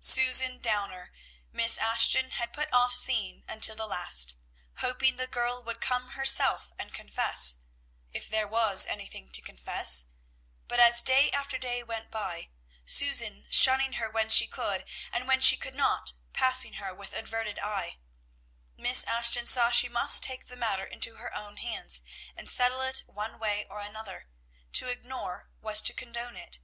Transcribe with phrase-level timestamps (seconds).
[0.00, 1.10] Susan Downer,
[1.50, 4.36] Miss Ashton had put off seeing until the last,
[4.80, 7.62] hoping the girl would come herself and confess,
[8.10, 10.08] if there was anything to confess;
[10.68, 12.50] but as day after day went by,
[12.84, 17.58] Susan shunning her when she could, and when she could not, passing her with averted
[17.58, 17.94] face,
[18.76, 22.02] Miss Ashton saw she must take the matter into her own hands
[22.36, 24.28] and settle it one way or other;
[24.74, 26.58] to ignore was to condone it.